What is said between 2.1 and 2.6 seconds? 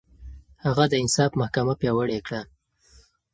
کړه.